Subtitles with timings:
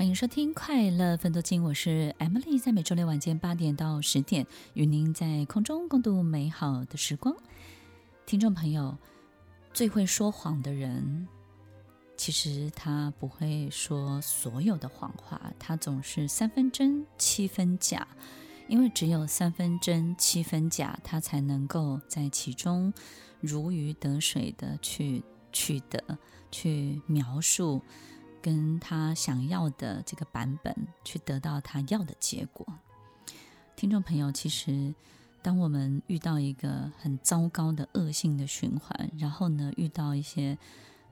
[0.00, 7.36] 欢迎收听《快乐奋斗金》，我是 Emily，在每周六晚间八点到十点，与您在空中共度美好的时光。
[8.24, 8.96] 听众朋友，
[9.74, 11.28] 最会说谎的人，
[12.16, 18.08] 其实他不会说所有的谎话，他总是三分真七分假，
[18.68, 22.90] 因为只有三分真七分假，他才能够在其中
[23.38, 26.18] 如鱼得水的去取得、
[26.50, 27.82] 去描述。
[28.42, 32.66] 跟他想要的这个版本去得到他要的结果。
[33.76, 34.94] 听众朋友，其实
[35.42, 40.58] 当我们遇到一个很糟糕的恶性的循环，然后呢，遇到一些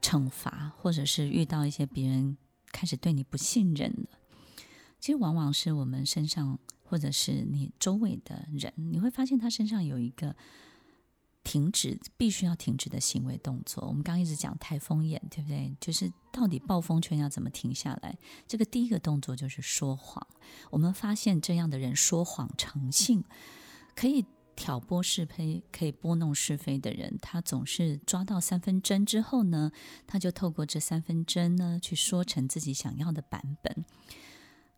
[0.00, 2.36] 惩罚，或者是遇到一些别人
[2.72, 4.18] 开始对你不信任了，
[4.98, 10.34] 其实往往是我们身上，或者是你周围的人，你会发现他身上有一个。
[11.46, 13.86] 停止，必须要停止的行为动作。
[13.86, 15.72] 我们刚刚一直讲台风眼，对不对？
[15.80, 18.18] 就是到底暴风圈要怎么停下来？
[18.48, 20.26] 这个第一个动作就是说谎。
[20.70, 23.22] 我们发现这样的人说谎成性，
[23.94, 24.24] 可以
[24.56, 29.70] 挑拨是非，可以拨弄是非的人，他总是抓到三分真之后呢，
[30.04, 33.84] 他就透过这三分真呢，去说成自己想要的版本。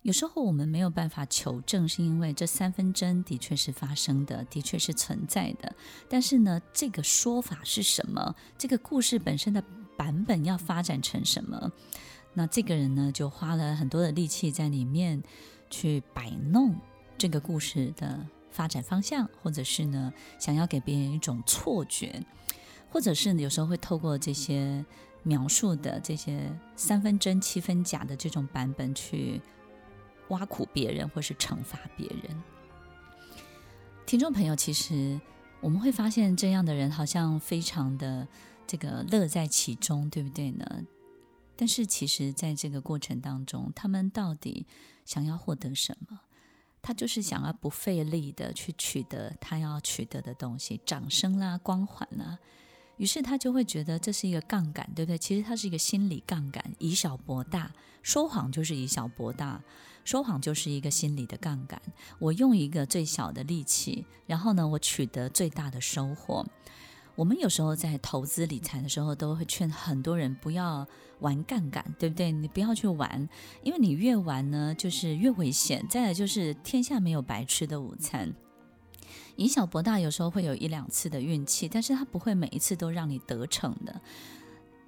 [0.09, 5.70] 有时候我们没有办法求证，是因为这三分真的确是发生的，的确是存在的。
[6.09, 8.34] 但是呢，这个说法是什么？
[8.56, 9.62] 这个故事本身的
[9.98, 11.70] 版本要发展成什么？
[12.33, 15.23] 那这个人呢，就花了很多的力气在里面
[15.69, 16.75] 去摆弄
[17.19, 22.25] 这个故事的发展方向，或者是呢，想要给别人一种错觉，
[22.89, 24.83] 或者是有时候会透过这些
[25.23, 29.39] 描述的这些三分真七分假的这种版本去。
[30.29, 32.43] 挖苦别人，或是惩罚别人。
[34.07, 35.20] 听众朋友，其实
[35.61, 38.27] 我们会发现，这样的人好像非常的
[38.67, 40.85] 这个乐在其中，对不对呢？
[41.57, 44.64] 但是，其实在这个过程当中，他们到底
[45.05, 46.20] 想要获得什么？
[46.81, 52.39] 他就是想要不费力的去取得他要取得的东西，掌声啦，光环啦。
[52.98, 55.17] 于是他就会觉得这是一个杠杆，对不对？
[55.17, 57.70] 其实它是一个心理杠杆，以小博大。
[58.03, 59.63] 说谎就是以小博大，
[60.05, 61.81] 说谎就是一个心理的杠杆。
[62.19, 66.47] 我用一个最小的力气，然后呢，我取得最大的收获。
[67.14, 70.87] 我们有时候在投资理财的时候，都会劝很多人不要
[71.19, 72.31] 玩杠杆，对不对？
[72.33, 73.29] 你不要去玩，
[73.63, 75.85] 因为你越玩呢，就是越危险。
[75.91, 78.33] 再来就是天下没有白吃的午餐。
[79.39, 84.01] 以小博大，有时候会有一两次的运气，但是他不会每一次都让你得逞的。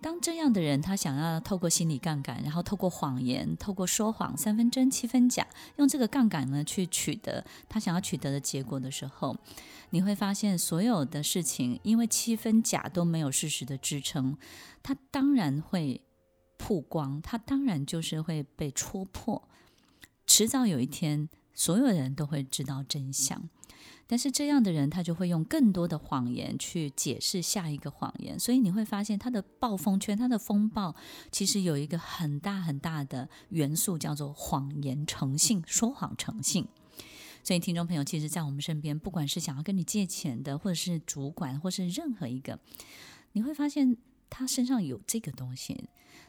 [0.00, 5.46] 当这样的人，他想要透过心理杠杆，然后透过谎言，透过说谎，三分真七分假，
[5.76, 9.36] 用这个杠杆呢去取得他想要取得的结果的时候，
[9.90, 14.36] 你会发现所有的事情，因为七分假都没有事实的支撑，
[14.82, 16.00] 他当然会
[16.58, 19.48] 曝光，他当然就是会被戳破，
[20.26, 23.48] 迟早有一天，所有人都会知道真相。
[24.06, 30.94] 但是这样的人，他就会用更多的谎言去解释下一个谎言，所以你会发现他的暴风圈、他的风暴，
[31.30, 36.66] 其实有一个很大很大的元素，叫做谎言成性、说谎成性。
[37.42, 42.58] 所以听众朋友，其实，在我们身边，不管是想要跟你借钱的，或者是主管，或是任何一个，
[43.32, 43.96] 你会发现
[44.30, 45.88] 他身上有这个东西。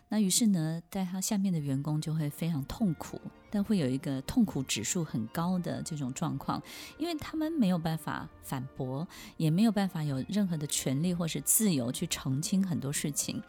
[0.09, 3.17] 那于是呢，在他下面的员工就会非常痛苦，
[3.49, 6.61] 但会有一个痛苦指数很高的这种状况，
[6.97, 9.07] 因为他们没有办法反驳，
[9.37, 13.41] 也没有办法有任何的权利或是自由去澄清很多事情，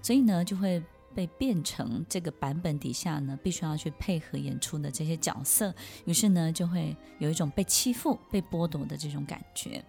[0.00, 0.82] 所以呢，就会
[1.14, 5.74] 被变成这个版本底下呢，必须要去配合演出的这些角色，
[6.06, 9.84] 于是呢，就会有一种被欺负、被剥夺的这种感觉。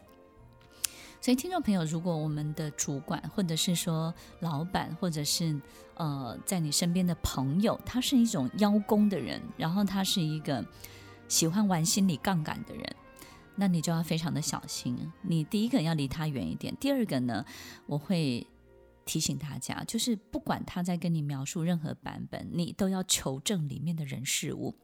[1.19, 5.59] 所以，听众朋友，如果我们的主管，或者是说老板，或者是
[5.95, 10.63] 呃，在你身边的朋友，他是一种邀功的人，然后他是一个
[11.27, 12.95] 喜欢玩心理杠杆的人，
[13.55, 14.95] 那你就要非常的小心。
[15.21, 17.43] 你第一个要离他远一点，第二个呢，
[17.87, 18.45] 我会
[19.03, 24.75] 提醒大家，就是不管他在跟你描述任何版本，你都要求证里面的人事物。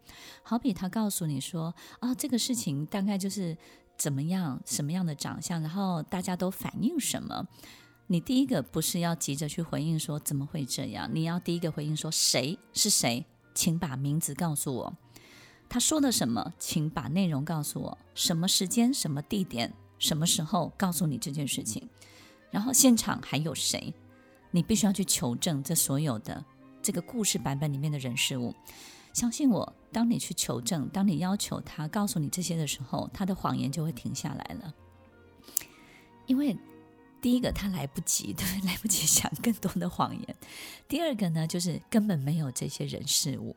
[0.42, 3.56] 好比他告诉你说啊，这个事情大概就是。
[4.04, 4.62] 怎么样？
[4.66, 5.62] 什么样的长相？
[5.62, 7.48] 然后大家都反应什么？
[8.08, 11.10] 你第一个不是要急着去回应说怎么会这样？
[11.14, 13.26] 你要第一个回应说谁是谁？
[13.56, 14.94] 请把名字告诉我。
[15.70, 16.54] 他说的什么？
[16.60, 17.98] 请把内容告诉我。
[18.14, 18.94] 什么时间？
[18.94, 19.72] 什么地点？
[20.00, 21.88] 什么时候告诉你这件事情？
[22.52, 23.94] 然后现场还有谁？
[24.52, 26.44] 你必须要去求证这所有的
[26.82, 28.54] 这个故事版本里面的人事物。
[29.14, 34.74] 相信我，当你去求证，当你要求他告诉你这些的时候，他的谎言就会停下来了。
[36.26, 36.58] 因为
[37.22, 40.36] 第一个他来不及，对， 来不及想更多的谎言；
[40.88, 43.56] 第二个呢，就是根本没有这些人事物，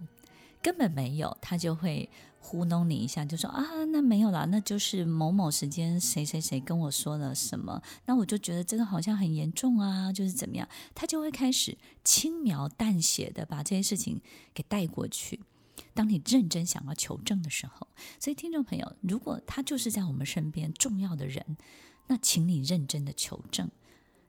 [0.62, 2.08] 根本没有，他就会
[2.38, 3.62] 糊弄你一下，就说啊，
[3.92, 14.20] 那没有啦，那就是某某时间谁谁谁跟我说了什么，那我就觉得这个好像很严重啊，就是怎么样，他就会开始轻描淡写的把这些事情
[14.54, 15.40] 给带过去。
[15.92, 17.86] 当你认真想要求证的时候，
[18.18, 21.56] 所以听众朋友，如果他就是在我们身边重要的人，
[22.06, 23.70] 那请你认真的求证，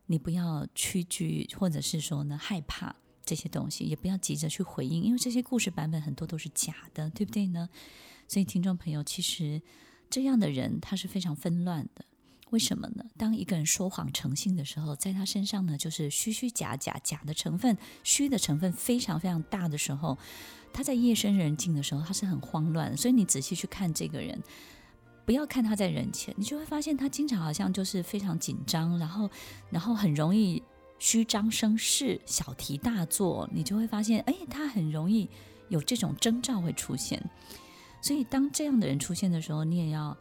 [0.08, 2.96] 你不要屈居，或者是说呢害怕
[3.28, 7.70] 这些东西，也不要急着去回应，因为这些故事版本很多都是假的，对不对呢？
[8.28, 9.62] 所以听众朋友，其实
[10.10, 12.06] 这样的人他是非常纷乱的。
[12.52, 13.04] 为什么呢？
[13.18, 20.18] 当一个人说谎成性的时候，在他身上呢，就是虚虚假假，假的成分，虚的成分非常非常大的时候。
[20.72, 22.96] 他在夜深人静的时候，他是很慌乱。
[22.96, 24.42] 所以你仔细去看这个人，
[25.26, 29.30] 不要看他在人前，你就会发现他经常好像就是非常紧张，然后，
[29.70, 30.64] 然后很容易
[31.00, 33.50] 虚张声势、小题大做。
[33.52, 35.30] 你就会发现，哎，他很容易
[35.70, 37.24] 有这种征兆会出现。
[38.02, 40.16] 所以当这样的人出现的时候，你也要。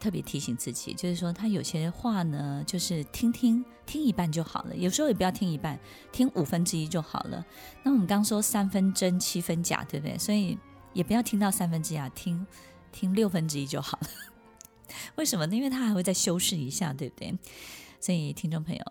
[0.00, 4.74] 特别提醒自己，就是说他有些话呢，就是听听听一半就好了。
[4.74, 5.78] 有时候也不要听一半，
[6.10, 7.46] 听五分之一就好了。
[7.84, 10.18] 那我们刚说三分真七分假，对不对？
[10.18, 10.58] 所以
[10.92, 12.44] 也不要听到三分之一啊，听
[12.90, 14.08] 听六分之一就好了。
[15.14, 15.54] 为什么呢？
[15.54, 17.38] 因为他还会再修饰一下，对不对？
[18.00, 18.84] 所以听众朋友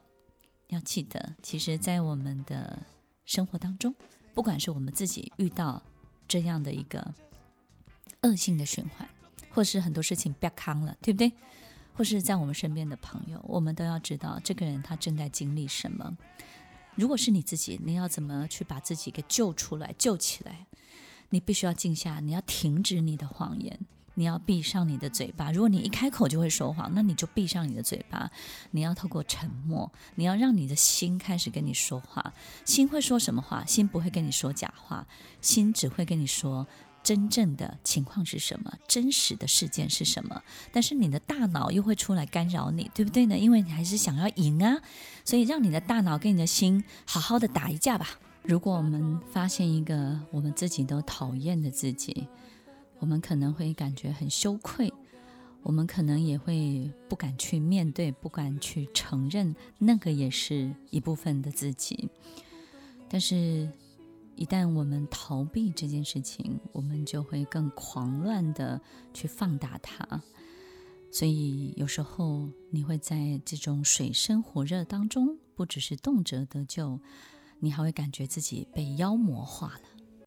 [0.72, 2.80] 要记得，其实，在我们的
[3.26, 3.96] 生活当中，
[4.34, 5.82] 不管是我们自己遇到
[6.28, 7.14] 这样的一个
[8.24, 9.08] 恶性的循环。
[9.54, 11.30] 或是很多事情不要扛了，对不对？
[11.94, 16.18] 或是在我们身边的朋友，我们都要知道这个人他正在经历什么。
[16.96, 20.68] 如果是你自己，你要怎么去把自己给救出来、救起来？
[21.32, 23.78] 你必须要静下，你要停止你的谎言，
[24.14, 25.52] 你要闭上你的嘴巴。
[25.52, 28.30] 如果你一开口就会说谎，那你就闭上你的嘴巴。
[28.72, 32.34] 你要透过沉默，你要让你的心开始跟你说话。
[32.66, 33.66] 心会说什么话？
[33.66, 35.08] 心不会跟你说假话，
[35.42, 36.68] 心只会跟你说。
[37.04, 38.72] 真正的情况是什么？
[38.88, 40.40] 真实的事件是什么？
[40.72, 43.36] 但是你的大脑又会出来干扰你，对不对呢？
[43.36, 44.78] 因为你还是想要赢啊，
[45.26, 48.08] 所以让你的大脑跟你的心好好的打一架吧。
[48.44, 52.28] 如果我们发现一个我们自己都讨厌的自己，
[53.02, 54.94] 我们可能会感觉很羞愧，
[55.62, 62.08] 我们可能也会不敢去面对，不敢去承认，那个也是一部分的自己。
[63.10, 63.70] 但是。
[64.38, 68.82] 一旦我们逃避这件事情，我们就会更狂乱的
[69.14, 70.24] 去放大它。
[71.12, 77.00] 所以有时候你会在这种水深火热当中，不只是动辄得救，
[77.60, 80.01] 你还会感觉自己被妖魔化了。